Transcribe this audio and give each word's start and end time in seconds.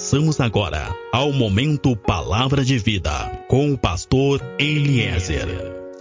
Passamos 0.00 0.40
agora 0.40 0.96
ao 1.12 1.30
momento 1.30 1.94
Palavra 1.94 2.64
de 2.64 2.78
Vida 2.78 3.12
com 3.48 3.70
o 3.70 3.76
pastor 3.76 4.40
Eliezer. 4.58 5.46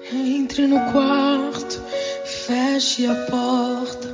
Entre 0.09 0.65
no 0.67 0.79
quarto, 0.93 1.83
feche 2.23 3.05
a 3.05 3.13
porta. 3.29 4.07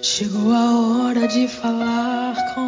Chegou 0.00 0.52
a 0.52 0.78
hora 0.78 1.26
de 1.26 1.48
falar 1.48 2.54
com 2.54 2.67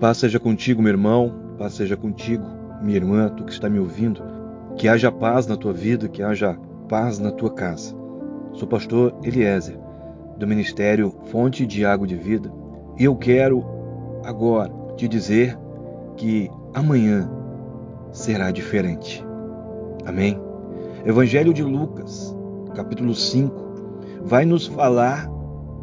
Paz 0.00 0.18
seja 0.18 0.38
contigo, 0.38 0.80
meu 0.80 0.92
irmão, 0.92 1.34
paz 1.58 1.74
seja 1.74 1.96
contigo, 1.96 2.44
minha 2.80 2.96
irmã, 2.96 3.28
tu 3.30 3.42
que 3.42 3.50
está 3.50 3.68
me 3.68 3.80
ouvindo. 3.80 4.22
Que 4.76 4.86
haja 4.86 5.10
paz 5.10 5.48
na 5.48 5.56
tua 5.56 5.72
vida, 5.72 6.08
que 6.08 6.22
haja 6.22 6.56
paz 6.88 7.18
na 7.18 7.32
tua 7.32 7.52
casa. 7.52 7.96
Sou 8.52 8.68
pastor 8.68 9.12
Eliezer, 9.24 9.76
do 10.36 10.46
Ministério 10.46 11.12
Fonte 11.32 11.66
de 11.66 11.84
Água 11.84 12.06
de 12.06 12.14
Vida, 12.14 12.48
e 12.96 13.04
eu 13.04 13.16
quero 13.16 13.64
agora 14.24 14.72
te 14.96 15.08
dizer 15.08 15.58
que 16.16 16.48
amanhã 16.74 17.28
será 18.12 18.52
diferente. 18.52 19.24
Amém? 20.06 20.40
Evangelho 21.04 21.52
de 21.52 21.64
Lucas, 21.64 22.36
capítulo 22.72 23.16
5, 23.16 24.22
vai 24.22 24.44
nos 24.44 24.64
falar 24.64 25.28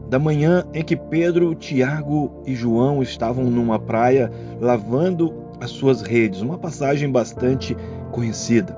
da 0.09 0.20
manhã 0.20 0.64
em 0.73 0.84
que 0.84 0.95
Pedro, 0.95 1.55
Tiago 1.55 2.44
e 2.45 2.54
João 2.54 3.02
estavam 3.02 3.45
numa 3.45 3.80
praia 3.80 4.31
lavando 4.61 5.34
as 5.59 5.72
suas 5.72 6.02
redes, 6.02 6.42
uma 6.42 6.58
passagem 6.58 7.11
bastante 7.11 7.75
conhecida. 8.11 8.76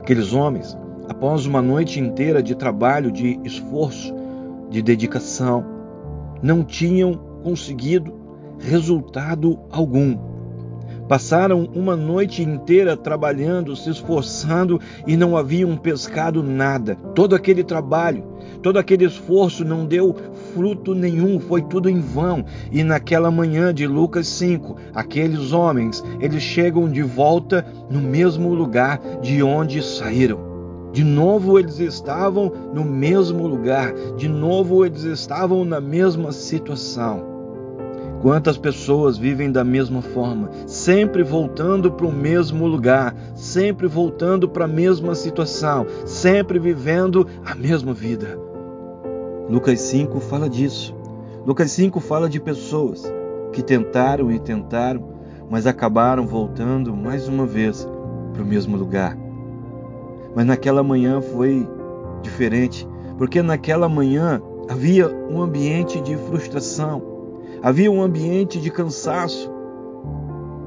Aqueles 0.00 0.32
homens, 0.32 0.76
após 1.08 1.46
uma 1.46 1.60
noite 1.60 2.00
inteira 2.00 2.42
de 2.42 2.54
trabalho, 2.54 3.10
de 3.10 3.38
esforço, 3.44 4.14
de 4.70 4.82
dedicação, 4.82 5.64
não 6.42 6.64
tinham 6.64 7.14
conseguido 7.42 8.14
resultado 8.58 9.58
algum. 9.70 10.31
Passaram 11.12 11.68
uma 11.74 11.94
noite 11.94 12.42
inteira 12.42 12.96
trabalhando, 12.96 13.76
se 13.76 13.90
esforçando 13.90 14.80
e 15.06 15.14
não 15.14 15.36
haviam 15.36 15.76
pescado 15.76 16.42
nada. 16.42 16.94
Todo 17.14 17.34
aquele 17.34 17.62
trabalho, 17.62 18.24
todo 18.62 18.78
aquele 18.78 19.04
esforço 19.04 19.62
não 19.62 19.84
deu 19.84 20.16
fruto 20.54 20.94
nenhum, 20.94 21.38
foi 21.38 21.60
tudo 21.60 21.90
em 21.90 22.00
vão. 22.00 22.46
E 22.70 22.82
naquela 22.82 23.30
manhã 23.30 23.74
de 23.74 23.86
Lucas 23.86 24.26
5, 24.26 24.74
aqueles 24.94 25.52
homens, 25.52 26.02
eles 26.18 26.42
chegam 26.42 26.90
de 26.90 27.02
volta 27.02 27.66
no 27.90 28.00
mesmo 28.00 28.54
lugar 28.54 28.98
de 29.20 29.42
onde 29.42 29.82
saíram. 29.82 30.40
De 30.94 31.04
novo 31.04 31.58
eles 31.58 31.78
estavam 31.78 32.50
no 32.72 32.86
mesmo 32.86 33.46
lugar, 33.46 33.92
de 34.16 34.30
novo 34.30 34.82
eles 34.86 35.02
estavam 35.02 35.62
na 35.62 35.78
mesma 35.78 36.32
situação. 36.32 37.31
Quantas 38.22 38.56
pessoas 38.56 39.18
vivem 39.18 39.50
da 39.50 39.64
mesma 39.64 40.00
forma, 40.00 40.48
sempre 40.64 41.24
voltando 41.24 41.90
para 41.90 42.06
o 42.06 42.12
mesmo 42.12 42.68
lugar, 42.68 43.16
sempre 43.34 43.88
voltando 43.88 44.48
para 44.48 44.64
a 44.64 44.68
mesma 44.68 45.12
situação, 45.16 45.84
sempre 46.06 46.60
vivendo 46.60 47.26
a 47.44 47.52
mesma 47.56 47.92
vida. 47.92 48.38
Lucas 49.50 49.80
5 49.80 50.20
fala 50.20 50.48
disso. 50.48 50.94
Lucas 51.44 51.72
5 51.72 51.98
fala 51.98 52.28
de 52.28 52.38
pessoas 52.38 53.12
que 53.52 53.60
tentaram 53.60 54.30
e 54.30 54.38
tentaram, 54.38 55.02
mas 55.50 55.66
acabaram 55.66 56.24
voltando 56.24 56.94
mais 56.94 57.26
uma 57.26 57.44
vez 57.44 57.88
para 58.32 58.42
o 58.42 58.46
mesmo 58.46 58.76
lugar. 58.76 59.18
Mas 60.32 60.46
naquela 60.46 60.84
manhã 60.84 61.20
foi 61.20 61.68
diferente, 62.22 62.88
porque 63.18 63.42
naquela 63.42 63.88
manhã 63.88 64.40
havia 64.68 65.08
um 65.28 65.42
ambiente 65.42 66.00
de 66.00 66.16
frustração, 66.16 67.11
Havia 67.62 67.90
um 67.90 68.02
ambiente 68.02 68.60
de 68.60 68.70
cansaço 68.70 69.48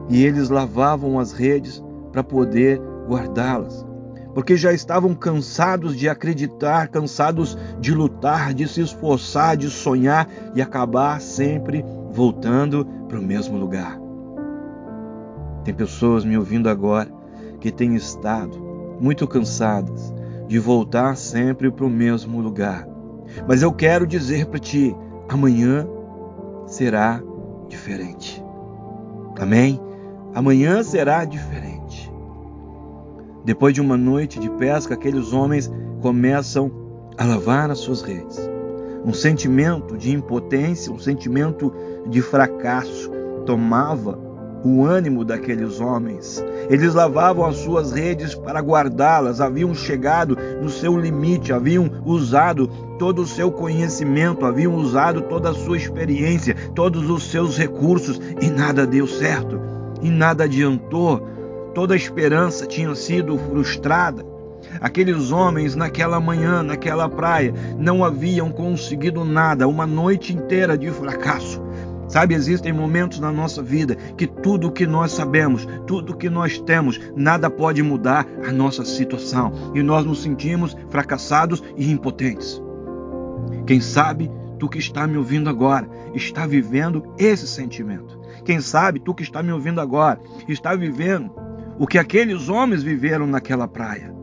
e 0.09 0.23
eles 0.23 0.49
lavavam 0.49 1.19
as 1.19 1.33
redes 1.33 1.83
para 2.11 2.23
poder 2.23 2.79
guardá-las, 3.05 3.85
porque 4.33 4.55
já 4.55 4.71
estavam 4.71 5.13
cansados 5.13 5.97
de 5.97 6.07
acreditar, 6.07 6.87
cansados 6.87 7.57
de 7.81 7.93
lutar, 7.93 8.53
de 8.53 8.65
se 8.65 8.79
esforçar, 8.79 9.57
de 9.57 9.69
sonhar 9.69 10.29
e 10.53 10.61
acabar 10.61 11.19
sempre 11.19 11.83
voltando 12.11 12.85
para 13.09 13.19
o 13.19 13.23
mesmo 13.23 13.57
lugar. 13.57 13.99
Tem 15.65 15.73
pessoas 15.73 16.23
me 16.23 16.37
ouvindo 16.37 16.69
agora 16.69 17.09
que 17.59 17.71
têm 17.71 17.95
estado 17.95 18.57
muito 19.01 19.27
cansadas 19.27 20.13
de 20.47 20.59
voltar 20.59 21.17
sempre 21.17 21.69
para 21.69 21.85
o 21.85 21.89
mesmo 21.89 22.39
lugar. 22.39 22.87
Mas 23.45 23.61
eu 23.61 23.73
quero 23.73 24.07
dizer 24.07 24.45
para 24.45 24.59
ti, 24.59 24.95
amanhã 25.27 25.85
será 26.65 27.21
diferente. 27.67 28.43
Amém? 29.39 29.79
Amanhã 30.33 30.83
será 30.83 31.23
diferente. 31.25 32.11
Depois 33.43 33.73
de 33.73 33.81
uma 33.81 33.95
noite 33.95 34.39
de 34.39 34.49
pesca, 34.49 34.95
aqueles 34.95 35.31
homens 35.33 35.71
começam 36.01 36.71
a 37.17 37.23
lavar 37.23 37.69
as 37.69 37.79
suas 37.79 38.01
redes. 38.01 38.39
Um 39.05 39.13
sentimento 39.13 39.97
de 39.97 40.11
impotência, 40.11 40.91
um 40.91 40.99
sentimento 40.99 41.71
de 42.07 42.21
fracasso 42.21 43.11
tomava 43.45 44.19
o 44.63 44.83
ânimo 44.83 45.23
daqueles 45.23 45.79
homens. 45.79 46.43
Eles 46.71 46.95
lavavam 46.95 47.45
as 47.45 47.57
suas 47.57 47.91
redes 47.91 48.33
para 48.33 48.59
guardá-las, 48.59 49.39
haviam 49.39 49.75
chegado 49.75 50.35
no 50.59 50.69
seu 50.69 50.99
limite, 50.99 51.53
haviam 51.53 51.87
usado 52.03 52.67
todo 52.97 53.21
o 53.21 53.27
seu 53.27 53.51
conhecimento, 53.51 54.45
haviam 54.45 54.75
usado 54.75 55.21
toda 55.23 55.49
a 55.49 55.53
sua 55.53 55.77
experiência, 55.77 56.55
todos 56.73 57.09
os 57.09 57.29
seus 57.29 57.57
recursos 57.57 58.19
e 58.41 58.49
nada 58.49 58.85
deu 58.85 59.07
certo, 59.07 59.59
e 60.01 60.09
nada 60.09 60.45
adiantou. 60.45 61.27
Toda 61.73 61.93
a 61.93 61.97
esperança 61.97 62.65
tinha 62.65 62.95
sido 62.95 63.37
frustrada. 63.37 64.25
Aqueles 64.79 65.31
homens, 65.31 65.75
naquela 65.75 66.19
manhã, 66.19 66.63
naquela 66.63 67.07
praia, 67.07 67.53
não 67.77 68.03
haviam 68.03 68.49
conseguido 68.51 69.23
nada, 69.23 69.67
uma 69.67 69.85
noite 69.85 70.33
inteira 70.33 70.77
de 70.77 70.89
fracasso. 70.89 71.61
Sabe, 72.07 72.35
existem 72.35 72.71
momentos 72.71 73.19
na 73.19 73.31
nossa 73.31 73.63
vida 73.63 73.95
que 74.17 74.27
tudo 74.27 74.67
o 74.67 74.71
que 74.71 74.85
nós 74.85 75.11
sabemos, 75.11 75.67
tudo 75.87 76.13
o 76.13 76.15
que 76.15 76.29
nós 76.29 76.59
temos, 76.59 76.99
nada 77.15 77.49
pode 77.49 77.81
mudar 77.81 78.27
a 78.47 78.51
nossa 78.51 78.85
situação 78.85 79.51
e 79.73 79.81
nós 79.81 80.05
nos 80.05 80.21
sentimos 80.21 80.75
fracassados 80.89 81.63
e 81.75 81.91
impotentes. 81.91 82.61
Quem 83.65 83.81
sabe 83.81 84.31
tu 84.59 84.69
que 84.69 84.79
está 84.79 85.05
me 85.07 85.17
ouvindo 85.17 85.49
agora 85.49 85.89
está 86.13 86.47
vivendo 86.47 87.13
esse 87.17 87.47
sentimento. 87.47 88.19
Quem 88.45 88.61
sabe 88.61 88.99
tu 88.99 89.13
que 89.13 89.23
está 89.23 89.41
me 89.41 89.51
ouvindo 89.51 89.81
agora 89.81 90.19
está 90.47 90.75
vivendo 90.75 91.31
o 91.77 91.85
que 91.85 91.97
aqueles 91.97 92.47
homens 92.47 92.83
viveram 92.83 93.27
naquela 93.27 93.67
praia. 93.67 94.14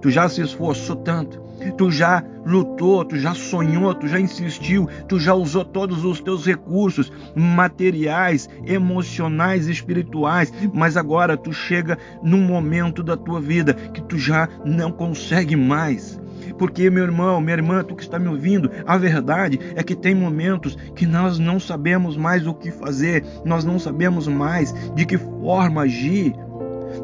Tu 0.00 0.10
já 0.10 0.28
se 0.28 0.40
esforçou 0.40 0.96
tanto, 0.96 1.40
tu 1.76 1.90
já 1.90 2.22
lutou, 2.46 3.04
tu 3.04 3.16
já 3.18 3.34
sonhou, 3.34 3.94
tu 3.94 4.06
já 4.06 4.18
insistiu, 4.18 4.88
tu 5.08 5.18
já 5.18 5.34
usou 5.34 5.64
todos 5.64 6.04
os 6.04 6.20
teus 6.20 6.46
recursos 6.46 7.12
materiais, 7.34 8.48
emocionais, 8.64 9.66
espirituais, 9.66 10.52
mas 10.72 10.96
agora 10.96 11.36
tu 11.36 11.52
chega 11.52 11.98
num 12.22 12.40
momento 12.40 13.02
da 13.02 13.16
tua 13.16 13.40
vida 13.40 13.74
que 13.74 14.00
tu 14.02 14.16
já 14.18 14.48
não 14.64 14.92
consegue 14.92 15.56
mais. 15.56 16.20
Porque, 16.58 16.90
meu 16.90 17.04
irmão, 17.04 17.40
minha 17.40 17.56
irmã, 17.56 17.84
tu 17.84 17.94
que 17.94 18.02
está 18.02 18.18
me 18.18 18.28
ouvindo, 18.28 18.70
a 18.86 18.96
verdade 18.96 19.58
é 19.76 19.82
que 19.82 19.94
tem 19.94 20.14
momentos 20.14 20.76
que 20.94 21.06
nós 21.06 21.38
não 21.38 21.60
sabemos 21.60 22.16
mais 22.16 22.46
o 22.46 22.54
que 22.54 22.70
fazer, 22.70 23.24
nós 23.44 23.64
não 23.64 23.78
sabemos 23.78 24.26
mais 24.26 24.74
de 24.94 25.04
que 25.04 25.18
forma 25.18 25.82
agir. 25.82 26.34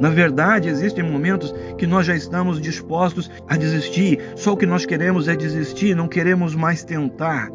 Na 0.01 0.11
verdade, 0.11 0.69
existem 0.69 1.05
momentos 1.05 1.55
que 1.79 1.87
nós 1.87 2.07
já 2.07 2.15
estamos 2.15 2.61
dispostos 2.61 3.31
a 3.49 3.57
desistir, 3.57 4.21
só 4.37 4.53
o 4.53 4.57
que 4.57 4.67
nós 4.67 4.85
queremos 4.85 5.29
é 5.29 5.37
desistir, 5.37 5.95
não 5.95 6.09
queremos 6.09 6.55
mais 6.55 6.85
tentar. 6.85 7.51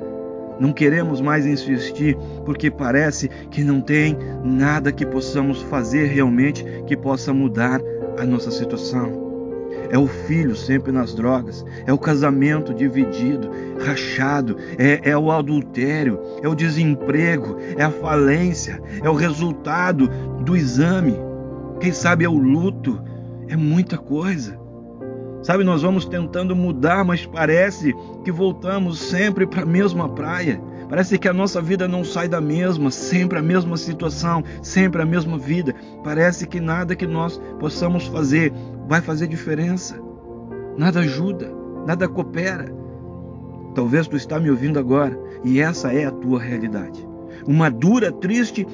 Não 0.59 0.73
queremos 0.73 1.21
mais 1.21 1.45
insistir 1.45 2.17
porque 2.45 2.69
parece 2.69 3.29
que 3.49 3.63
não 3.63 3.79
tem 3.79 4.17
nada 4.43 4.91
que 4.91 5.05
possamos 5.05 5.61
fazer 5.63 6.07
realmente 6.07 6.65
que 6.85 6.97
possa 6.97 7.33
mudar 7.33 7.79
a 8.17 8.25
nossa 8.25 8.51
situação. 8.51 9.29
É 9.89 9.97
o 9.97 10.05
filho 10.05 10.55
sempre 10.55 10.91
nas 10.91 11.15
drogas, 11.15 11.65
é 11.87 11.93
o 11.93 11.97
casamento 11.97 12.73
dividido, 12.73 13.49
rachado, 13.79 14.57
é, 14.77 15.09
é 15.09 15.17
o 15.17 15.31
adultério, 15.31 16.19
é 16.43 16.47
o 16.47 16.53
desemprego, 16.53 17.57
é 17.77 17.83
a 17.83 17.89
falência, 17.89 18.81
é 19.01 19.09
o 19.09 19.15
resultado 19.15 20.09
do 20.43 20.55
exame 20.55 21.28
quem 21.79 21.91
sabe 21.91 22.25
é 22.25 22.29
o 22.29 22.37
luto, 22.37 23.01
é 23.47 23.55
muita 23.55 23.97
coisa. 23.97 24.59
Sabe, 25.41 25.63
nós 25.63 25.81
vamos 25.81 26.05
tentando 26.05 26.53
mudar, 26.55 27.05
mas 27.05 27.25
parece 27.25 27.95
que 28.25 28.31
voltamos 28.31 28.99
sempre 28.99 29.47
para 29.47 29.63
a 29.63 29.65
mesma 29.65 30.09
praia. 30.09 30.61
Parece 30.89 31.17
que 31.17 31.29
a 31.29 31.33
nossa 31.33 31.61
vida 31.61 31.87
não 31.87 32.03
sai 32.03 32.27
da 32.27 32.41
mesma, 32.41 32.91
sempre 32.91 33.39
a 33.39 33.41
mesma 33.41 33.77
situação, 33.77 34.43
sempre 34.61 35.01
a 35.01 35.05
mesma 35.05 35.37
vida. 35.37 35.73
Parece 36.03 36.45
que 36.45 36.59
nada 36.59 36.95
que 36.95 37.07
nós 37.07 37.39
possamos 37.59 38.07
fazer 38.07 38.51
vai 38.87 38.99
fazer 38.99 39.27
diferença. 39.27 39.97
Nada 40.77 40.99
ajuda, 41.01 41.53
nada 41.85 42.07
coopera. 42.09 42.73
Talvez 43.73 44.07
tu 44.07 44.17
está 44.17 44.39
me 44.39 44.49
ouvindo 44.49 44.79
agora 44.79 45.17
e 45.45 45.61
essa 45.61 45.93
é 45.93 46.05
a 46.05 46.11
tua 46.11 46.39
realidade. 46.39 47.07
Uma 47.47 47.69
dura, 47.69 48.11
triste 48.11 48.67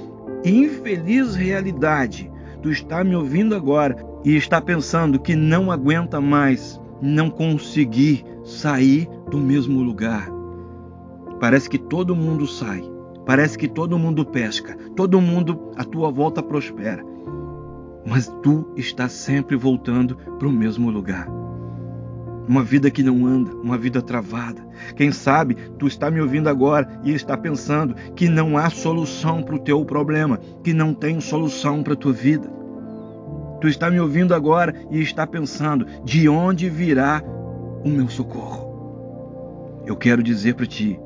e 0.43 0.49
infeliz 0.49 1.35
realidade. 1.35 2.31
Tu 2.65 2.71
está 2.71 3.03
me 3.03 3.15
ouvindo 3.15 3.53
agora 3.53 3.95
e 4.23 4.35
está 4.35 4.59
pensando 4.59 5.19
que 5.19 5.35
não 5.35 5.71
aguenta 5.71 6.19
mais 6.19 6.81
não 6.99 7.29
conseguir 7.29 8.25
sair 8.43 9.07
do 9.29 9.37
mesmo 9.37 9.83
lugar. 9.83 10.27
Parece 11.39 11.69
que 11.69 11.77
todo 11.77 12.15
mundo 12.15 12.47
sai, 12.47 12.81
parece 13.23 13.55
que 13.55 13.67
todo 13.67 13.99
mundo 13.99 14.25
pesca, 14.25 14.75
todo 14.95 15.21
mundo 15.21 15.73
à 15.77 15.83
tua 15.83 16.09
volta 16.09 16.41
prospera, 16.41 17.05
mas 18.03 18.35
tu 18.41 18.73
está 18.75 19.07
sempre 19.07 19.55
voltando 19.55 20.15
para 20.39 20.47
o 20.47 20.51
mesmo 20.51 20.89
lugar. 20.89 21.27
Uma 22.47 22.63
vida 22.63 22.91
que 22.91 23.01
não 23.01 23.25
anda, 23.25 23.51
uma 23.55 23.77
vida 23.77 24.01
travada. 24.01 24.65
Quem 24.95 25.11
sabe 25.11 25.55
tu 25.79 25.87
está 25.87 26.11
me 26.11 26.21
ouvindo 26.21 26.47
agora 26.47 26.99
e 27.03 27.13
está 27.13 27.35
pensando 27.35 27.95
que 28.15 28.29
não 28.29 28.57
há 28.57 28.69
solução 28.69 29.41
para 29.41 29.55
o 29.55 29.59
teu 29.59 29.83
problema, 29.83 30.39
que 30.63 30.73
não 30.73 30.93
tem 30.93 31.19
solução 31.19 31.81
para 31.81 31.93
a 31.93 31.97
tua 31.97 32.13
vida. 32.13 32.47
Tu 33.61 33.67
está 33.67 33.89
me 33.89 33.99
ouvindo 33.99 34.35
agora 34.35 34.75
e 34.91 35.01
está 35.01 35.25
pensando: 35.25 35.87
de 36.03 36.29
onde 36.29 36.69
virá 36.69 37.23
o 37.83 37.89
meu 37.89 38.09
socorro? 38.09 39.83
Eu 39.85 39.95
quero 39.95 40.21
dizer 40.21 40.55
para 40.55 40.65
ti 40.65 40.99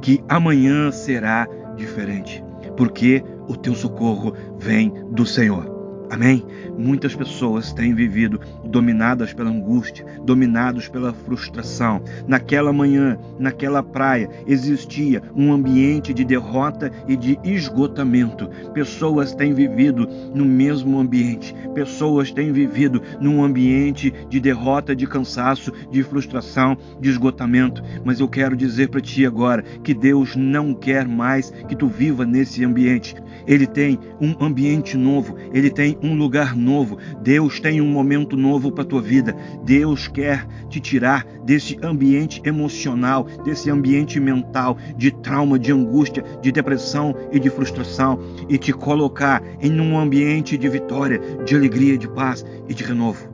que 0.00 0.22
amanhã 0.28 0.90
será 0.90 1.46
diferente, 1.76 2.42
porque 2.76 3.22
o 3.48 3.56
teu 3.56 3.74
socorro 3.74 4.34
vem 4.58 4.92
do 5.10 5.24
Senhor. 5.24 5.81
Amém? 6.12 6.44
Muitas 6.76 7.14
pessoas 7.14 7.72
têm 7.72 7.94
vivido 7.94 8.38
dominadas 8.66 9.32
pela 9.32 9.48
angústia, 9.48 10.04
dominados 10.22 10.86
pela 10.86 11.14
frustração. 11.14 12.02
Naquela 12.28 12.70
manhã, 12.70 13.18
naquela 13.38 13.82
praia, 13.82 14.28
existia 14.46 15.22
um 15.34 15.50
ambiente 15.50 16.12
de 16.12 16.22
derrota 16.22 16.92
e 17.08 17.16
de 17.16 17.38
esgotamento. 17.42 18.46
Pessoas 18.74 19.34
têm 19.34 19.54
vivido 19.54 20.06
no 20.34 20.44
mesmo 20.44 21.00
ambiente. 21.00 21.54
Pessoas 21.74 22.30
têm 22.30 22.52
vivido 22.52 23.00
num 23.18 23.42
ambiente 23.42 24.12
de 24.28 24.38
derrota, 24.38 24.94
de 24.94 25.06
cansaço, 25.06 25.72
de 25.90 26.02
frustração, 26.02 26.76
de 27.00 27.08
esgotamento. 27.08 27.82
Mas 28.04 28.20
eu 28.20 28.28
quero 28.28 28.54
dizer 28.54 28.90
para 28.90 29.00
ti 29.00 29.24
agora 29.24 29.62
que 29.82 29.94
Deus 29.94 30.36
não 30.36 30.74
quer 30.74 31.08
mais 31.08 31.50
que 31.66 31.74
tu 31.74 31.88
viva 31.88 32.26
nesse 32.26 32.62
ambiente. 32.62 33.14
Ele 33.46 33.66
tem 33.66 33.98
um 34.20 34.36
ambiente 34.44 34.94
novo, 34.96 35.36
ele 35.54 35.70
tem 35.70 35.96
um 36.02 36.14
lugar 36.14 36.56
novo. 36.56 36.98
Deus 37.22 37.60
tem 37.60 37.80
um 37.80 37.86
momento 37.86 38.36
novo 38.36 38.72
para 38.72 38.82
a 38.82 38.86
tua 38.86 39.00
vida. 39.00 39.34
Deus 39.64 40.08
quer 40.08 40.46
te 40.68 40.80
tirar 40.80 41.24
desse 41.44 41.78
ambiente 41.82 42.40
emocional, 42.44 43.24
desse 43.44 43.70
ambiente 43.70 44.18
mental 44.18 44.76
de 44.96 45.10
trauma, 45.10 45.58
de 45.58 45.72
angústia, 45.72 46.24
de 46.40 46.50
depressão 46.50 47.14
e 47.30 47.38
de 47.38 47.50
frustração 47.50 48.18
e 48.48 48.58
te 48.58 48.72
colocar 48.72 49.42
em 49.60 49.80
um 49.80 49.98
ambiente 49.98 50.56
de 50.56 50.68
vitória, 50.68 51.20
de 51.44 51.54
alegria, 51.54 51.96
de 51.96 52.08
paz 52.08 52.44
e 52.68 52.74
de 52.74 52.84
renovo. 52.84 53.30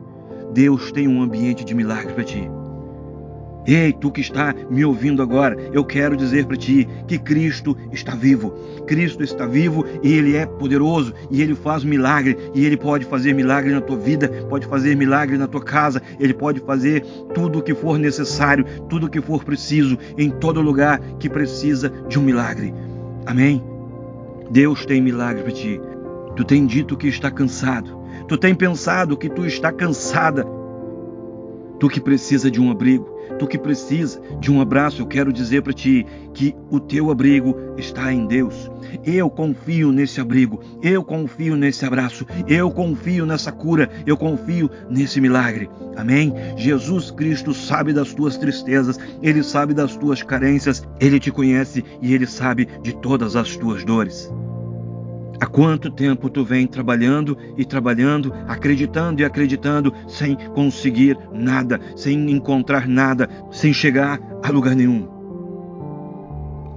Deus 0.52 0.90
tem 0.92 1.06
um 1.06 1.22
ambiente 1.22 1.64
de 1.64 1.74
milagre 1.74 2.12
para 2.12 2.24
ti. 2.24 2.57
Ei, 3.68 3.92
tu 3.92 4.10
que 4.10 4.22
está 4.22 4.54
me 4.70 4.82
ouvindo 4.82 5.20
agora, 5.22 5.54
eu 5.74 5.84
quero 5.84 6.16
dizer 6.16 6.46
para 6.46 6.56
ti 6.56 6.88
que 7.06 7.18
Cristo 7.18 7.76
está 7.92 8.14
vivo. 8.14 8.50
Cristo 8.86 9.22
está 9.22 9.44
vivo 9.44 9.84
e 10.02 10.10
Ele 10.10 10.36
é 10.36 10.46
poderoso 10.46 11.12
e 11.30 11.42
Ele 11.42 11.54
faz 11.54 11.84
milagre 11.84 12.34
e 12.54 12.64
Ele 12.64 12.78
pode 12.78 13.04
fazer 13.04 13.34
milagre 13.34 13.70
na 13.70 13.82
tua 13.82 13.98
vida, 13.98 14.26
pode 14.48 14.66
fazer 14.66 14.96
milagre 14.96 15.36
na 15.36 15.46
tua 15.46 15.62
casa, 15.62 16.00
Ele 16.18 16.32
pode 16.32 16.60
fazer 16.60 17.02
tudo 17.34 17.58
o 17.58 17.62
que 17.62 17.74
for 17.74 17.98
necessário, 17.98 18.64
tudo 18.88 19.04
o 19.04 19.10
que 19.10 19.20
for 19.20 19.44
preciso 19.44 19.98
em 20.16 20.30
todo 20.30 20.62
lugar 20.62 20.98
que 21.18 21.28
precisa 21.28 21.92
de 22.08 22.18
um 22.18 22.22
milagre. 22.22 22.72
Amém? 23.26 23.62
Deus 24.50 24.86
tem 24.86 24.98
milagre 25.02 25.42
para 25.42 25.52
ti. 25.52 25.78
Tu 26.36 26.42
tem 26.42 26.64
dito 26.64 26.96
que 26.96 27.08
está 27.08 27.30
cansado. 27.30 27.98
Tu 28.28 28.38
tem 28.38 28.54
pensado 28.54 29.14
que 29.14 29.28
tu 29.28 29.44
está 29.44 29.70
cansada. 29.70 30.46
Tu 31.78 31.88
que 31.88 32.00
precisa 32.00 32.50
de 32.50 32.60
um 32.60 32.70
abrigo, 32.70 33.18
Tu 33.38 33.46
que 33.46 33.58
precisa 33.58 34.20
de 34.40 34.50
um 34.50 34.60
abraço, 34.60 35.02
eu 35.02 35.06
quero 35.06 35.32
dizer 35.32 35.62
para 35.62 35.72
ti 35.72 36.06
que 36.32 36.54
o 36.70 36.80
teu 36.80 37.10
abrigo 37.10 37.54
está 37.76 38.12
em 38.12 38.26
Deus. 38.26 38.70
Eu 39.04 39.28
confio 39.28 39.92
nesse 39.92 40.20
abrigo, 40.20 40.60
eu 40.82 41.04
confio 41.04 41.54
nesse 41.54 41.84
abraço, 41.84 42.26
eu 42.46 42.70
confio 42.70 43.26
nessa 43.26 43.52
cura, 43.52 43.90
eu 44.06 44.16
confio 44.16 44.70
nesse 44.88 45.20
milagre. 45.20 45.68
Amém? 45.96 46.32
Jesus 46.56 47.10
Cristo 47.10 47.52
sabe 47.52 47.92
das 47.92 48.14
tuas 48.14 48.36
tristezas, 48.36 48.98
ele 49.22 49.42
sabe 49.42 49.74
das 49.74 49.96
tuas 49.96 50.22
carências, 50.22 50.82
ele 50.98 51.20
te 51.20 51.30
conhece 51.30 51.84
e 52.00 52.14
ele 52.14 52.26
sabe 52.26 52.66
de 52.82 52.94
todas 52.94 53.36
as 53.36 53.56
tuas 53.56 53.84
dores. 53.84 54.30
Há 55.40 55.46
quanto 55.46 55.88
tempo 55.88 56.28
tu 56.28 56.44
vem 56.44 56.66
trabalhando 56.66 57.38
e 57.56 57.64
trabalhando, 57.64 58.32
acreditando 58.48 59.22
e 59.22 59.24
acreditando, 59.24 59.92
sem 60.08 60.34
conseguir 60.54 61.16
nada, 61.32 61.80
sem 61.94 62.30
encontrar 62.32 62.88
nada, 62.88 63.28
sem 63.52 63.72
chegar 63.72 64.20
a 64.42 64.50
lugar 64.50 64.74
nenhum? 64.74 65.06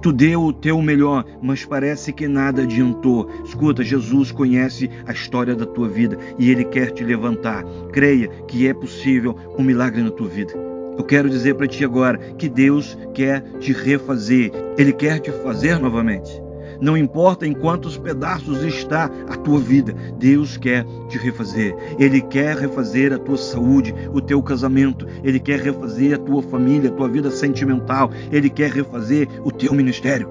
Tu 0.00 0.12
deu 0.12 0.42
o 0.42 0.52
teu 0.52 0.80
melhor, 0.80 1.24
mas 1.40 1.64
parece 1.64 2.12
que 2.12 2.26
nada 2.26 2.62
adiantou. 2.62 3.28
Escuta, 3.44 3.84
Jesus 3.84 4.32
conhece 4.32 4.90
a 5.06 5.12
história 5.12 5.54
da 5.54 5.66
tua 5.66 5.88
vida 5.88 6.18
e 6.38 6.50
ele 6.50 6.64
quer 6.64 6.90
te 6.90 7.04
levantar. 7.04 7.64
Creia 7.92 8.28
que 8.48 8.66
é 8.66 8.74
possível 8.74 9.36
um 9.58 9.62
milagre 9.62 10.02
na 10.02 10.10
tua 10.10 10.28
vida. 10.28 10.52
Eu 10.98 11.04
quero 11.04 11.30
dizer 11.30 11.54
para 11.54 11.68
ti 11.68 11.84
agora 11.84 12.18
que 12.36 12.48
Deus 12.48 12.98
quer 13.14 13.42
te 13.60 13.72
refazer, 13.72 14.52
ele 14.76 14.92
quer 14.92 15.20
te 15.20 15.30
fazer 15.30 15.78
novamente. 15.78 16.51
Não 16.82 16.96
importa 16.96 17.46
em 17.46 17.54
quantos 17.54 17.96
pedaços 17.96 18.64
está 18.64 19.08
a 19.28 19.36
tua 19.36 19.60
vida, 19.60 19.94
Deus 20.18 20.56
quer 20.56 20.84
te 21.08 21.16
refazer. 21.16 21.76
Ele 21.96 22.20
quer 22.20 22.56
refazer 22.56 23.12
a 23.12 23.18
tua 23.18 23.36
saúde, 23.36 23.94
o 24.12 24.20
teu 24.20 24.42
casamento, 24.42 25.06
ele 25.22 25.38
quer 25.38 25.60
refazer 25.60 26.12
a 26.12 26.18
tua 26.18 26.42
família, 26.42 26.90
a 26.90 26.92
tua 26.92 27.08
vida 27.08 27.30
sentimental, 27.30 28.10
ele 28.32 28.50
quer 28.50 28.72
refazer 28.72 29.28
o 29.44 29.52
teu 29.52 29.72
ministério. 29.72 30.28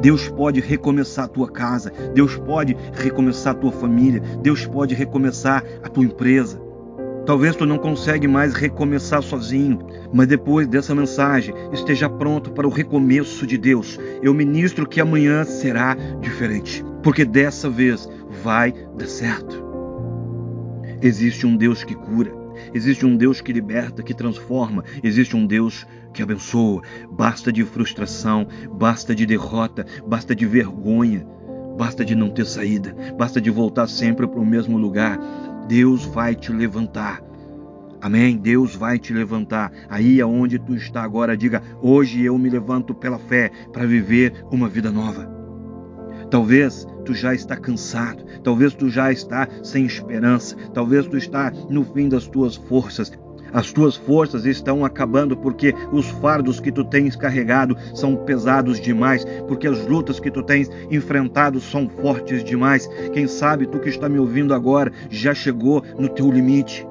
Deus 0.00 0.28
pode 0.28 0.60
recomeçar 0.60 1.24
a 1.24 1.28
tua 1.28 1.50
casa, 1.50 1.92
Deus 2.14 2.36
pode 2.36 2.76
recomeçar 2.92 3.52
a 3.52 3.58
tua 3.58 3.72
família, 3.72 4.20
Deus 4.40 4.64
pode 4.64 4.94
recomeçar 4.94 5.64
a 5.82 5.88
tua 5.88 6.04
empresa. 6.04 6.65
Talvez 7.26 7.56
tu 7.56 7.66
não 7.66 7.76
consegue 7.76 8.28
mais 8.28 8.54
recomeçar 8.54 9.20
sozinho, 9.20 9.80
mas 10.14 10.28
depois 10.28 10.68
dessa 10.68 10.94
mensagem 10.94 11.52
esteja 11.72 12.08
pronto 12.08 12.52
para 12.52 12.68
o 12.68 12.70
recomeço 12.70 13.44
de 13.44 13.58
Deus. 13.58 13.98
Eu 14.22 14.32
ministro 14.32 14.86
que 14.86 15.00
amanhã 15.00 15.42
será 15.42 15.96
diferente, 16.20 16.84
porque 17.02 17.24
dessa 17.24 17.68
vez 17.68 18.08
vai 18.44 18.72
dar 18.96 19.08
certo. 19.08 19.60
Existe 21.02 21.44
um 21.44 21.56
Deus 21.56 21.82
que 21.82 21.96
cura, 21.96 22.32
existe 22.72 23.04
um 23.04 23.16
Deus 23.16 23.40
que 23.40 23.52
liberta, 23.52 24.04
que 24.04 24.14
transforma, 24.14 24.84
existe 25.02 25.36
um 25.36 25.44
Deus 25.44 25.84
que 26.14 26.22
abençoa. 26.22 26.80
Basta 27.10 27.52
de 27.52 27.64
frustração, 27.64 28.46
basta 28.70 29.16
de 29.16 29.26
derrota, 29.26 29.84
basta 30.06 30.32
de 30.32 30.46
vergonha, 30.46 31.26
basta 31.76 32.04
de 32.04 32.14
não 32.14 32.30
ter 32.30 32.46
saída, 32.46 32.94
basta 33.18 33.40
de 33.40 33.50
voltar 33.50 33.88
sempre 33.88 34.28
para 34.28 34.40
o 34.40 34.46
mesmo 34.46 34.78
lugar 34.78 35.18
Deus 35.68 36.04
vai 36.04 36.34
te 36.34 36.52
levantar. 36.52 37.22
Amém? 38.00 38.36
Deus 38.36 38.74
vai 38.74 38.98
te 38.98 39.12
levantar. 39.12 39.72
Aí 39.88 40.20
aonde 40.20 40.58
tu 40.58 40.74
está 40.74 41.02
agora, 41.02 41.36
diga: 41.36 41.62
Hoje 41.82 42.22
eu 42.22 42.38
me 42.38 42.48
levanto 42.48 42.94
pela 42.94 43.18
fé 43.18 43.50
para 43.72 43.86
viver 43.86 44.44
uma 44.50 44.68
vida 44.68 44.90
nova. 44.90 45.34
Talvez 46.30 46.86
tu 47.04 47.14
já 47.14 47.34
está 47.34 47.56
cansado, 47.56 48.24
talvez 48.42 48.74
tu 48.74 48.88
já 48.90 49.12
está 49.12 49.48
sem 49.62 49.86
esperança, 49.86 50.56
talvez 50.74 51.06
tu 51.06 51.16
está 51.16 51.52
no 51.70 51.84
fim 51.84 52.08
das 52.08 52.26
tuas 52.26 52.56
forças, 52.56 53.12
as 53.52 53.72
tuas 53.72 53.96
forças 53.96 54.44
estão 54.44 54.84
acabando 54.84 55.36
porque 55.36 55.74
os 55.92 56.08
fardos 56.08 56.60
que 56.60 56.72
tu 56.72 56.84
tens 56.84 57.16
carregado 57.16 57.76
são 57.94 58.16
pesados 58.16 58.80
demais, 58.80 59.24
porque 59.46 59.66
as 59.66 59.86
lutas 59.86 60.20
que 60.20 60.30
tu 60.30 60.42
tens 60.42 60.70
enfrentado 60.90 61.60
são 61.60 61.88
fortes 61.88 62.42
demais. 62.44 62.88
Quem 63.12 63.26
sabe 63.26 63.66
tu 63.66 63.78
que 63.78 63.88
está 63.88 64.08
me 64.08 64.18
ouvindo 64.18 64.54
agora 64.54 64.92
já 65.10 65.34
chegou 65.34 65.82
no 65.98 66.08
teu 66.08 66.30
limite. 66.30 66.86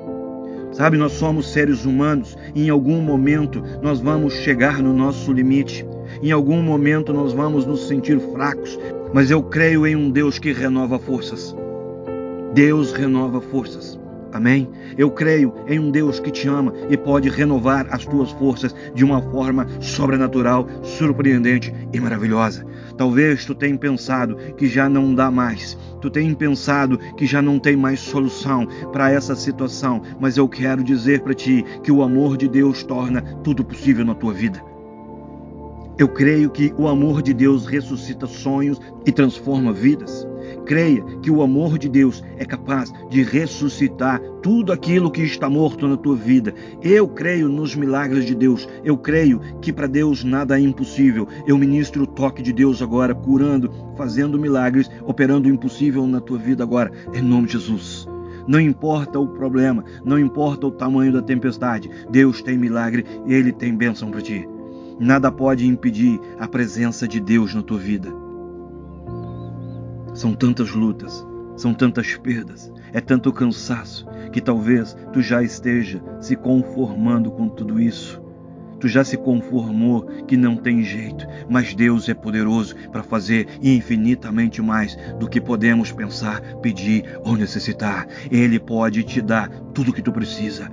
Sabe, 0.71 0.97
nós 0.97 1.13
somos 1.13 1.53
seres 1.53 1.85
humanos 1.85 2.37
e 2.53 2.67
em 2.67 2.69
algum 2.69 3.01
momento 3.01 3.63
nós 3.81 4.01
vamos 4.01 4.33
chegar 4.33 4.81
no 4.81 4.93
nosso 4.93 5.31
limite. 5.31 5.85
Em 6.21 6.31
algum 6.31 6.61
momento 6.61 7.13
nós 7.13 7.31
vamos 7.31 7.65
nos 7.65 7.87
sentir 7.87 8.19
fracos, 8.33 8.77
mas 9.13 9.31
eu 9.31 9.41
creio 9.41 9.87
em 9.87 9.95
um 9.95 10.09
Deus 10.09 10.37
que 10.37 10.51
renova 10.51 10.99
forças. 10.99 11.55
Deus 12.53 12.91
renova 12.91 13.39
forças. 13.39 14.04
Amém? 14.33 14.69
Eu 14.97 15.11
creio 15.11 15.53
em 15.67 15.79
um 15.79 15.89
Deus 15.89 16.19
que 16.19 16.31
te 16.31 16.47
ama 16.47 16.73
e 16.89 16.97
pode 16.97 17.29
renovar 17.29 17.87
as 17.89 18.05
tuas 18.05 18.31
forças 18.31 18.75
de 18.93 19.03
uma 19.03 19.21
forma 19.31 19.65
sobrenatural, 19.79 20.67
surpreendente 20.83 21.73
e 21.93 21.99
maravilhosa. 21.99 22.65
Talvez 22.97 23.45
tu 23.45 23.55
tenha 23.55 23.77
pensado 23.77 24.35
que 24.57 24.67
já 24.67 24.89
não 24.89 25.13
dá 25.13 25.31
mais. 25.31 25.77
Tu 26.01 26.09
tenha 26.09 26.35
pensado 26.35 26.97
que 27.15 27.25
já 27.25 27.41
não 27.41 27.59
tem 27.59 27.75
mais 27.75 27.99
solução 27.99 28.67
para 28.91 29.09
essa 29.09 29.35
situação, 29.35 30.01
mas 30.19 30.37
eu 30.37 30.47
quero 30.47 30.83
dizer 30.83 31.21
para 31.21 31.33
ti 31.33 31.63
que 31.83 31.91
o 31.91 32.03
amor 32.03 32.37
de 32.37 32.47
Deus 32.47 32.83
torna 32.83 33.21
tudo 33.43 33.63
possível 33.63 34.05
na 34.05 34.15
tua 34.15 34.33
vida. 34.33 34.61
Eu 35.97 36.09
creio 36.09 36.49
que 36.49 36.73
o 36.77 36.89
amor 36.89 37.21
de 37.21 37.33
Deus 37.33 37.65
ressuscita 37.65 38.27
sonhos 38.27 38.81
e 39.05 39.13
transforma 39.13 39.71
vidas. 39.71 40.27
Creia 40.65 41.03
que 41.21 41.29
o 41.29 41.41
amor 41.41 41.77
de 41.77 41.87
Deus 41.87 42.23
é 42.37 42.45
capaz 42.45 42.91
de 43.09 43.23
ressuscitar 43.23 44.19
tudo 44.41 44.71
aquilo 44.71 45.11
que 45.11 45.21
está 45.21 45.49
morto 45.49 45.87
na 45.87 45.97
tua 45.97 46.15
vida. 46.15 46.53
Eu 46.81 47.07
creio 47.07 47.47
nos 47.49 47.75
milagres 47.75 48.25
de 48.25 48.35
Deus. 48.35 48.67
Eu 48.83 48.97
creio 48.97 49.39
que 49.61 49.71
para 49.71 49.87
Deus 49.87 50.23
nada 50.23 50.59
é 50.59 50.61
impossível. 50.61 51.27
Eu 51.47 51.57
ministro 51.57 52.03
o 52.03 52.07
toque 52.07 52.41
de 52.41 52.53
Deus 52.53 52.81
agora, 52.81 53.13
curando, 53.13 53.71
fazendo 53.95 54.39
milagres, 54.39 54.89
operando 55.05 55.47
o 55.47 55.51
impossível 55.51 56.05
na 56.07 56.19
tua 56.19 56.37
vida 56.37 56.63
agora, 56.63 56.91
em 57.13 57.21
nome 57.21 57.47
de 57.47 57.53
Jesus. 57.53 58.07
Não 58.47 58.59
importa 58.59 59.19
o 59.19 59.27
problema, 59.27 59.83
não 60.03 60.19
importa 60.19 60.67
o 60.67 60.71
tamanho 60.71 61.11
da 61.11 61.21
tempestade, 61.21 61.89
Deus 62.09 62.41
tem 62.41 62.57
milagre 62.57 63.03
e 63.25 63.33
Ele 63.33 63.51
tem 63.51 63.75
bênção 63.75 64.11
para 64.11 64.21
ti. 64.21 64.47
Nada 64.99 65.31
pode 65.31 65.67
impedir 65.67 66.19
a 66.39 66.47
presença 66.47 67.07
de 67.07 67.19
Deus 67.19 67.53
na 67.53 67.63
tua 67.63 67.79
vida. 67.79 68.24
São 70.15 70.33
tantas 70.33 70.71
lutas, 70.71 71.27
são 71.57 71.73
tantas 71.73 72.15
perdas, 72.15 72.71
é 72.93 73.01
tanto 73.01 73.33
cansaço 73.33 74.07
que 74.31 74.39
talvez 74.39 74.95
tu 75.11 75.21
já 75.21 75.43
esteja 75.43 76.01
se 76.21 76.37
conformando 76.37 77.29
com 77.29 77.49
tudo 77.49 77.81
isso. 77.81 78.23
Tu 78.79 78.87
já 78.87 79.03
se 79.03 79.17
conformou 79.17 80.03
que 80.25 80.37
não 80.37 80.55
tem 80.55 80.83
jeito, 80.83 81.27
mas 81.49 81.73
Deus 81.73 82.07
é 82.07 82.13
poderoso 82.13 82.75
para 82.93 83.03
fazer 83.03 83.47
infinitamente 83.61 84.61
mais 84.61 84.97
do 85.19 85.27
que 85.27 85.41
podemos 85.41 85.91
pensar, 85.91 86.41
pedir 86.61 87.19
ou 87.25 87.35
necessitar. 87.35 88.07
Ele 88.31 88.57
pode 88.57 89.03
te 89.03 89.21
dar 89.21 89.49
tudo 89.73 89.91
o 89.91 89.93
que 89.93 90.01
tu 90.01 90.13
precisa. 90.13 90.71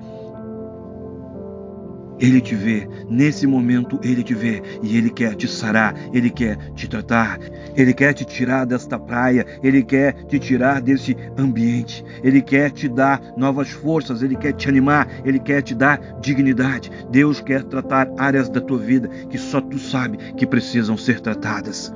Ele 2.22 2.40
te 2.40 2.54
vê, 2.54 2.88
nesse 3.10 3.48
momento 3.48 3.98
ele 4.00 4.22
te 4.22 4.32
vê 4.32 4.62
e 4.80 4.96
ele 4.96 5.10
quer 5.10 5.34
te 5.34 5.48
sarar, 5.48 5.92
ele 6.12 6.30
quer 6.30 6.56
te 6.72 6.88
tratar, 6.88 7.40
ele 7.76 7.92
quer 7.92 8.14
te 8.14 8.24
tirar 8.24 8.64
desta 8.64 8.96
praia, 8.96 9.44
ele 9.60 9.82
quer 9.82 10.12
te 10.26 10.38
tirar 10.38 10.80
desse 10.80 11.16
ambiente, 11.36 12.04
ele 12.22 12.40
quer 12.40 12.70
te 12.70 12.88
dar 12.88 13.20
novas 13.36 13.70
forças, 13.70 14.22
ele 14.22 14.36
quer 14.36 14.52
te 14.52 14.68
animar, 14.68 15.08
ele 15.24 15.40
quer 15.40 15.62
te 15.62 15.74
dar 15.74 15.98
dignidade. 16.20 16.92
Deus 17.10 17.40
quer 17.40 17.64
tratar 17.64 18.08
áreas 18.16 18.48
da 18.48 18.60
tua 18.60 18.78
vida 18.78 19.08
que 19.28 19.36
só 19.36 19.60
tu 19.60 19.80
sabe 19.80 20.16
que 20.36 20.46
precisam 20.46 20.96
ser 20.96 21.18
tratadas. 21.18 21.92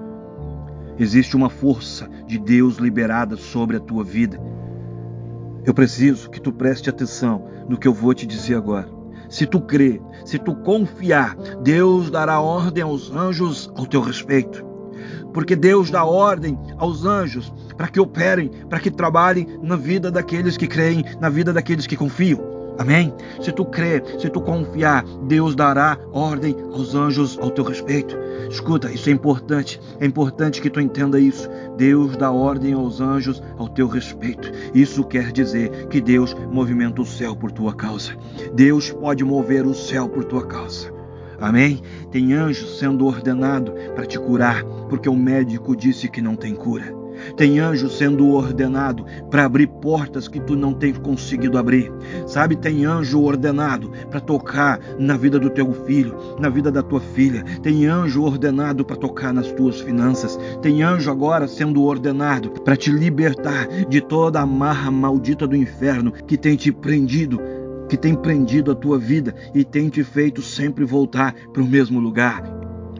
Existe 0.99 1.37
uma 1.37 1.49
força 1.49 2.11
de 2.27 2.37
Deus 2.37 2.79
liberada 2.79 3.37
sobre 3.37 3.77
a 3.77 3.81
tua 3.81 4.03
vida. 4.03 4.41
Eu 5.65 5.73
preciso 5.73 6.29
que 6.31 6.41
tu 6.41 6.53
preste 6.53 6.91
atenção 6.91 7.47
no 7.69 7.79
que 7.79 7.87
eu 7.87 7.95
vou 7.95 8.13
te 8.13 8.27
dizer 8.27 8.57
agora. 8.57 8.96
Se 9.29 9.47
tu 9.47 9.61
crer, 9.61 10.01
se 10.25 10.39
tu 10.39 10.55
confiar, 10.57 11.37
Deus 11.63 12.11
dará 12.11 12.41
ordem 12.41 12.83
aos 12.83 13.11
anjos 13.11 13.71
ao 13.77 13.87
teu 13.87 14.01
respeito. 14.01 14.65
Porque 15.33 15.55
Deus 15.55 15.91
dá 15.91 16.05
ordem 16.05 16.59
aos 16.79 17.05
anjos 17.05 17.53
para 17.77 17.89
que 17.89 18.01
operem, 18.01 18.49
para 18.71 18.81
que 18.81 18.91
trabalhem 18.91 19.47
na 19.63 19.77
vida 19.77 20.11
daqueles 20.11 20.57
que 20.57 20.67
creem, 20.67 21.05
na 21.21 21.29
vida 21.29 21.53
daqueles 21.53 21.87
que 21.87 21.97
confiam. 21.97 22.57
Amém? 22.79 23.13
Se 23.41 23.53
tu 23.53 23.65
crer, 23.65 24.03
se 24.19 24.29
tu 24.29 24.41
confiar, 24.41 25.05
Deus 25.27 25.55
dará 25.55 25.99
ordem 26.13 26.55
aos 26.73 26.95
anjos 26.95 27.39
ao 27.41 27.51
teu 27.51 27.65
respeito. 27.65 28.17
Escuta, 28.51 28.91
isso 28.91 29.09
é 29.09 29.13
importante. 29.13 29.81
É 30.01 30.07
importante 30.07 30.61
que 30.61 30.71
tu 30.71 30.81
entenda 30.81 31.19
isso. 31.19 31.49
Deus 31.77 32.17
dá 32.17 32.31
ordem 32.31 32.73
aos 32.75 33.01
anjos 33.01 33.43
ao 33.59 33.69
teu 33.69 33.87
respeito. 33.87 34.51
Isso 34.75 35.05
quer 35.05 35.33
dizer 35.33 35.89
que 35.89 36.01
Deus 36.01 36.35
movimenta 36.51 37.03
o 37.03 37.07
céu 37.07 37.35
por 37.35 37.51
tua 37.53 37.75
causa. 37.75 38.17
Deus 38.55 38.91
pode 38.91 39.25
mover 39.25 39.67
o 39.67 39.75
céu 39.75 40.09
por 40.09 40.25
tua 40.25 40.47
causa. 40.47 40.95
Amém? 41.41 41.83
Tem 42.11 42.33
anjo 42.33 42.67
sendo 42.67 43.07
ordenado 43.07 43.73
para 43.95 44.07
te 44.07 44.19
curar, 44.19 44.65
porque 44.89 45.09
o 45.09 45.17
médico 45.17 45.77
disse 45.77 46.09
que 46.09 46.23
não 46.23 46.35
tem 46.35 46.55
cura. 46.55 47.06
Tem 47.37 47.59
anjo 47.59 47.89
sendo 47.89 48.29
ordenado 48.31 49.05
para 49.31 49.45
abrir 49.45 49.67
portas 49.67 50.29
que 50.29 50.41
tu 50.41 50.57
não 50.57 50.73
tens 50.73 50.99
conseguido 50.99 51.59
abrir. 51.59 51.93
Sabe, 52.27 52.57
tem 52.57 52.85
anjo 52.85 53.21
ordenado 53.21 53.91
para 54.11 54.21
tocar 54.21 54.81
na 54.99 55.17
vida 55.17 55.39
do 55.39 55.51
teu 55.51 55.73
filho, 55.85 56.17
na 56.39 56.49
vida 56.49 56.71
da 56.71 56.83
tua 56.83 57.01
filha. 57.01 57.45
Tem 57.63 57.87
anjo 57.87 58.23
ordenado 58.23 58.85
para 58.85 58.97
tocar 58.97 59.33
nas 59.33 59.51
tuas 59.53 59.81
finanças. 59.81 60.39
Tem 60.63 60.83
anjo 60.83 61.11
agora 61.11 61.49
sendo 61.49 61.83
ordenado 61.83 62.51
para 62.51 62.77
te 62.77 62.91
libertar 62.91 63.69
de 63.89 64.01
toda 64.01 64.41
a 64.41 64.47
marra 64.47 64.91
maldita 64.91 65.47
do 65.47 65.57
inferno 65.57 66.13
que 66.13 66.37
tem 66.37 66.57
te 66.57 66.73
prendido 66.73 67.41
que 67.89 67.97
tem 67.97 68.15
prendido 68.15 68.73
a 68.73 68.75
tua 68.75 68.99
vida 68.99 69.35
e 69.55 69.65
tem 69.65 69.89
te 69.89 70.03
feito 70.03 70.43
sempre 70.43 70.85
voltar 70.85 71.35
para 71.53 71.63
o 71.63 71.67
mesmo 71.67 72.01
lugar. 72.01 72.43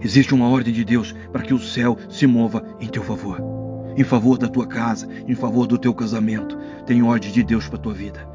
Existe 0.03 0.35
uma 0.35 0.49
ordem 0.49 0.73
de 0.73 0.85
Deus 0.85 1.15
para 1.33 1.43
que 1.43 1.55
o 1.55 1.59
céu 1.59 1.97
se 2.09 2.27
mova 2.27 2.63
em 2.81 2.87
teu 2.87 3.03
favor 3.03 3.56
em 3.97 4.05
favor 4.05 4.39
da 4.39 4.49
tua 4.49 4.67
casa, 4.67 5.09
em 5.27 5.35
favor 5.35 5.67
do 5.67 5.79
teu 5.79 5.95
casamento. 5.95 6.59
Tem 6.85 7.03
ordem 7.03 7.31
de 7.31 7.43
Deus 7.43 7.67
para 7.69 7.79
a 7.79 7.83
tua 7.83 7.95
vida. 7.95 8.29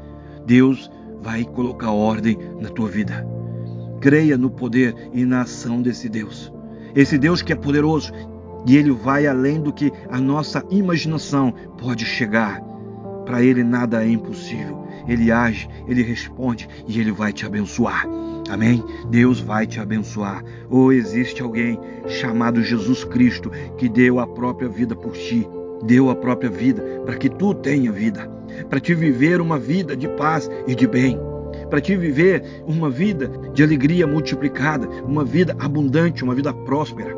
Deus 0.44 0.90
vai 1.22 1.44
colocar 1.44 1.92
ordem 1.92 2.36
na 2.60 2.68
tua 2.68 2.88
vida. 2.88 3.26
Creia 4.00 4.36
no 4.36 4.50
poder 4.50 4.94
e 5.12 5.24
na 5.24 5.42
ação 5.42 5.80
desse 5.80 6.08
Deus. 6.08 6.52
Esse 6.94 7.16
Deus 7.16 7.40
que 7.40 7.52
é 7.52 7.56
poderoso 7.56 8.12
e 8.66 8.76
ele 8.76 8.90
vai 8.90 9.26
além 9.26 9.60
do 9.60 9.72
que 9.72 9.92
a 10.10 10.20
nossa 10.20 10.64
imaginação 10.70 11.52
pode 11.78 12.04
chegar. 12.04 12.71
Para 13.24 13.42
ele 13.42 13.62
nada 13.62 14.04
é 14.04 14.08
impossível. 14.08 14.82
Ele 15.06 15.32
age, 15.32 15.68
ele 15.86 16.02
responde 16.02 16.68
e 16.86 17.00
ele 17.00 17.12
vai 17.12 17.32
te 17.32 17.44
abençoar. 17.44 18.06
Amém? 18.50 18.82
Deus 19.08 19.40
vai 19.40 19.66
te 19.66 19.80
abençoar. 19.80 20.44
Ou 20.68 20.92
existe 20.92 21.42
alguém 21.42 21.78
chamado 22.06 22.62
Jesus 22.62 23.04
Cristo 23.04 23.50
que 23.78 23.88
deu 23.88 24.18
a 24.18 24.26
própria 24.26 24.68
vida 24.68 24.94
por 24.94 25.12
ti, 25.12 25.48
deu 25.84 26.10
a 26.10 26.14
própria 26.14 26.50
vida 26.50 26.82
para 27.04 27.16
que 27.16 27.28
tu 27.28 27.54
tenha 27.54 27.90
vida, 27.90 28.28
para 28.68 28.80
te 28.80 28.94
viver 28.94 29.40
uma 29.40 29.58
vida 29.58 29.96
de 29.96 30.08
paz 30.08 30.50
e 30.66 30.74
de 30.74 30.86
bem, 30.86 31.18
para 31.70 31.80
te 31.80 31.96
viver 31.96 32.44
uma 32.66 32.90
vida 32.90 33.30
de 33.54 33.62
alegria 33.62 34.06
multiplicada, 34.06 34.88
uma 35.04 35.24
vida 35.24 35.56
abundante, 35.58 36.22
uma 36.22 36.34
vida 36.34 36.52
próspera. 36.52 37.16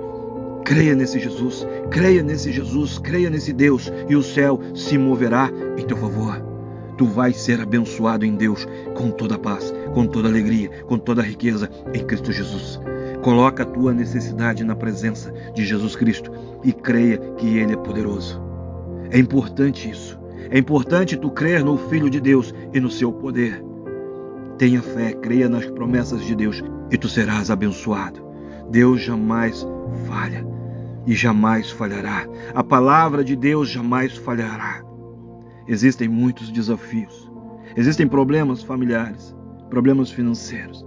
Creia 0.64 0.94
nesse 0.94 1.18
Jesus, 1.20 1.66
creia 1.90 2.22
nesse 2.22 2.50
Jesus, 2.50 2.98
creia 2.98 3.30
nesse 3.30 3.52
Deus 3.52 3.92
e 4.08 4.16
o 4.16 4.22
céu 4.22 4.58
se 4.74 4.96
moverá 4.96 5.50
em 5.76 5.84
teu 5.84 5.96
favor 5.96 6.54
tu 6.96 7.06
vais 7.06 7.36
ser 7.36 7.60
abençoado 7.60 8.24
em 8.24 8.34
Deus 8.34 8.66
com 8.94 9.10
toda 9.10 9.34
a 9.34 9.38
paz, 9.38 9.74
com 9.92 10.06
toda 10.06 10.28
a 10.28 10.30
alegria, 10.30 10.70
com 10.86 10.98
toda 10.98 11.22
a 11.22 11.24
riqueza 11.24 11.68
em 11.92 12.04
Cristo 12.04 12.32
Jesus. 12.32 12.80
Coloca 13.22 13.62
a 13.62 13.66
tua 13.66 13.92
necessidade 13.92 14.64
na 14.64 14.76
presença 14.76 15.32
de 15.54 15.64
Jesus 15.64 15.96
Cristo 15.96 16.30
e 16.62 16.72
creia 16.72 17.18
que 17.36 17.58
Ele 17.58 17.72
é 17.72 17.76
poderoso. 17.76 18.40
É 19.10 19.18
importante 19.18 19.90
isso. 19.90 20.18
É 20.50 20.58
importante 20.58 21.16
tu 21.16 21.30
crer 21.30 21.64
no 21.64 21.76
Filho 21.76 22.10
de 22.10 22.20
Deus 22.20 22.54
e 22.72 22.80
no 22.80 22.90
seu 22.90 23.12
poder. 23.12 23.62
Tenha 24.58 24.82
fé, 24.82 25.12
creia 25.12 25.48
nas 25.48 25.66
promessas 25.66 26.22
de 26.22 26.34
Deus 26.34 26.62
e 26.90 26.98
tu 26.98 27.08
serás 27.08 27.50
abençoado. 27.50 28.22
Deus 28.70 29.02
jamais 29.02 29.66
falha 30.06 30.53
e 31.06 31.14
jamais 31.14 31.70
falhará. 31.70 32.26
A 32.54 32.62
palavra 32.62 33.24
de 33.24 33.36
Deus 33.36 33.68
jamais 33.68 34.16
falhará. 34.16 34.82
Existem 35.66 36.08
muitos 36.08 36.50
desafios. 36.50 37.30
Existem 37.76 38.06
problemas 38.06 38.62
familiares, 38.62 39.34
problemas 39.68 40.10
financeiros. 40.10 40.84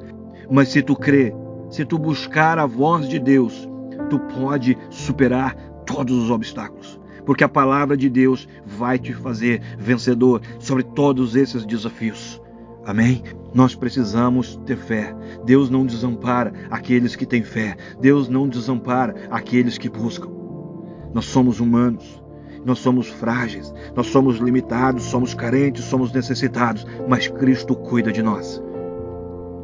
Mas 0.50 0.70
se 0.70 0.82
tu 0.82 0.96
crê, 0.96 1.34
se 1.70 1.84
tu 1.84 1.98
buscar 1.98 2.58
a 2.58 2.66
voz 2.66 3.08
de 3.10 3.20
Deus, 3.20 3.68
tu 4.10 4.20
pode 4.20 4.78
superar 4.90 5.54
todos 5.86 6.16
os 6.24 6.30
obstáculos. 6.30 7.00
Porque 7.26 7.44
a 7.44 7.50
palavra 7.50 7.98
de 7.98 8.10
Deus 8.10 8.48
vai 8.66 8.98
te 8.98 9.14
fazer 9.14 9.62
vencedor 9.78 10.42
sobre 10.60 10.84
todos 10.84 11.36
esses 11.36 11.66
desafios. 11.66 12.42
Amém? 12.86 13.22
Nós 13.54 13.76
precisamos 13.76 14.60
ter 14.66 14.78
fé. 14.78 15.16
Deus 15.46 15.70
não 15.70 15.86
desampara 15.86 16.54
aqueles 16.70 17.16
que 17.16 17.26
têm 17.26 17.44
fé. 17.44 17.76
Deus 18.00 18.28
não 18.28 18.48
desampara 18.48 19.16
aqueles 19.30 19.78
que 19.78 19.90
buscam. 19.90 20.30
Nós 21.14 21.26
somos 21.26 21.60
humanos. 21.60 22.22
Nós 22.66 22.80
somos 22.80 23.08
frágeis, 23.08 23.74
nós 23.96 24.08
somos 24.08 24.40
limitados, 24.40 25.04
somos 25.04 25.34
carentes, 25.34 25.86
somos 25.86 26.12
necessitados, 26.12 26.86
mas 27.08 27.30
Cristo 27.30 27.74
cuida 27.74 28.12
de 28.12 28.22
nós. 28.22 28.62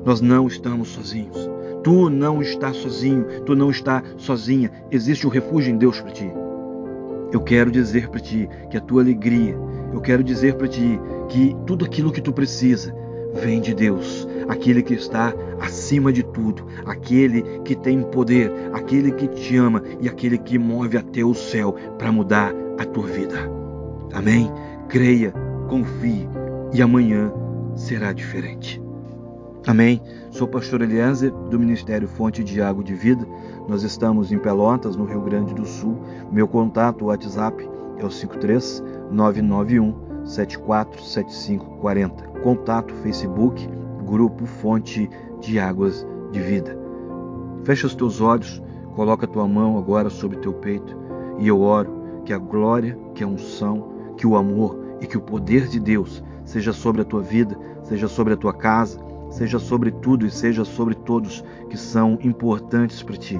Nós 0.05 0.21
não 0.21 0.47
estamos 0.47 0.89
sozinhos. 0.89 1.49
Tu 1.83 2.09
não 2.09 2.41
estás 2.41 2.77
sozinho, 2.77 3.25
tu 3.45 3.57
não 3.57 3.69
estás 3.69 4.03
sozinha. 4.17 4.71
Existe 4.89 5.27
um 5.27 5.29
refúgio 5.29 5.73
em 5.73 5.77
Deus 5.77 5.99
para 5.99 6.11
ti. 6.11 6.31
Eu 7.33 7.41
quero 7.41 7.69
dizer 7.69 8.07
para 8.07 8.21
ti 8.21 8.47
que 8.69 8.77
a 8.77 8.81
tua 8.81 9.01
alegria, 9.01 9.57
eu 9.91 9.99
quero 9.99 10.23
dizer 10.23 10.55
para 10.55 10.67
ti 10.69 10.97
que 11.27 11.53
tudo 11.65 11.83
aquilo 11.83 12.11
que 12.11 12.21
tu 12.21 12.31
precisa 12.31 12.95
vem 13.33 13.59
de 13.59 13.73
Deus, 13.73 14.27
aquele 14.47 14.83
que 14.83 14.93
está 14.93 15.33
acima 15.59 16.11
de 16.11 16.23
tudo, 16.23 16.65
aquele 16.85 17.41
que 17.59 17.75
tem 17.75 18.01
poder, 18.03 18.51
aquele 18.73 19.11
que 19.11 19.27
te 19.27 19.57
ama 19.57 19.81
e 19.99 20.07
aquele 20.07 20.37
que 20.37 20.57
move 20.57 20.97
até 20.97 21.23
o 21.23 21.33
céu 21.33 21.73
para 21.97 22.11
mudar 22.11 22.53
a 22.77 22.85
tua 22.85 23.07
vida. 23.07 23.35
Amém? 24.13 24.51
Creia, 24.87 25.33
confie 25.67 26.27
e 26.73 26.81
amanhã 26.81 27.31
será 27.75 28.13
diferente. 28.13 28.81
Amém? 29.65 30.01
Sou 30.29 30.45
o 30.45 30.51
pastor 30.51 30.81
Eliezer 30.81 31.31
do 31.31 31.57
Ministério 31.57 32.07
Fonte 32.07 32.43
de 32.43 32.61
Água 32.61 32.83
de 32.83 32.93
Vida. 32.93 33.25
Nós 33.67 33.83
estamos 33.83 34.31
em 34.31 34.37
Pelotas, 34.37 34.95
no 34.95 35.05
Rio 35.05 35.21
Grande 35.21 35.53
do 35.53 35.65
Sul. 35.65 35.97
Meu 36.31 36.47
contato, 36.47 37.05
WhatsApp, 37.05 37.67
é 37.97 38.05
o 38.05 38.11
53 38.11 38.83
991 39.09 40.12
747540. 40.25 42.42
Contato 42.42 42.94
Facebook, 42.96 43.70
Grupo 44.06 44.46
Fonte 44.46 45.10
de 45.39 45.60
Águas 45.60 46.06
de 46.32 46.39
Vida. 46.39 46.77
Fecha 47.63 47.88
os 47.88 47.96
teus 47.96 48.22
olhos, 48.22 48.62
coloca 48.96 49.25
a 49.25 49.30
tua 49.30 49.48
mão 49.48 49.77
agora 49.77 50.10
sobre 50.10 50.38
o 50.38 50.42
teu 50.42 50.53
peito 50.53 50.98
e 51.39 51.48
eu 51.48 51.62
oro 51.62 52.03
que 52.25 52.34
a 52.34 52.38
glória, 52.38 52.98
que 53.15 53.24
a 53.24 53.27
unção, 53.27 54.13
que 54.18 54.27
o 54.27 54.36
amor 54.36 54.77
e 55.01 55.08
que 55.08 55.18
o 55.18 55.22
poder 55.22 55.68
de 55.68 55.80
Deus 55.80 56.24
seja 56.46 56.74
sobre 56.74 57.01
a 57.01 57.06
tua 57.06 57.22
vida, 57.22 57.58
seja 57.84 58.08
sobre 58.08 58.34
a 58.34 58.38
tua 58.38 58.53
casa, 58.53 59.00
seja 59.30 59.60
sobre 59.60 59.92
tudo 59.92 60.25
e 60.25 60.32
seja 60.32 60.63
sobre 60.63 60.96
todos 60.96 61.44
que 61.70 61.77
são 61.77 62.18
importantes 62.22 63.01
para 63.01 63.18
ti. 63.18 63.39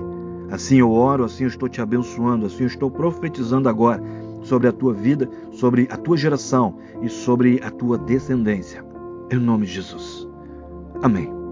Assim 0.52 0.78
eu 0.78 0.92
oro, 0.92 1.24
assim 1.24 1.44
eu 1.44 1.48
estou 1.48 1.70
te 1.70 1.82
abençoando, 1.82 2.46
assim 2.46 2.63
eu 2.63 2.68
estou 2.68 2.92
profetizando 2.92 3.70
agora 3.70 4.04
sobre 4.43 4.67
a 4.67 4.71
tua 4.71 4.93
vida, 4.93 5.29
sobre 5.51 5.88
a 5.89 5.97
tua 5.97 6.17
geração 6.17 6.77
e 7.01 7.09
sobre 7.09 7.59
a 7.63 7.71
tua 7.71 7.97
descendência. 7.97 8.85
Em 9.31 9.39
nome 9.39 9.65
de 9.65 9.73
Jesus. 9.73 10.27
Amém. 11.01 11.42